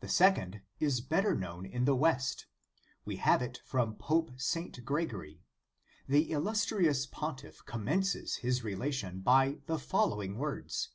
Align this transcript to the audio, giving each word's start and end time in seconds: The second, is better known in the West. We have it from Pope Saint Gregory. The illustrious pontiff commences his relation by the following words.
The 0.00 0.08
second, 0.08 0.62
is 0.80 1.00
better 1.00 1.32
known 1.36 1.66
in 1.66 1.84
the 1.84 1.94
West. 1.94 2.46
We 3.04 3.14
have 3.18 3.42
it 3.42 3.60
from 3.64 3.94
Pope 3.94 4.32
Saint 4.40 4.84
Gregory. 4.84 5.40
The 6.08 6.32
illustrious 6.32 7.06
pontiff 7.06 7.64
commences 7.64 8.38
his 8.38 8.64
relation 8.64 9.20
by 9.20 9.58
the 9.66 9.78
following 9.78 10.36
words. 10.36 10.88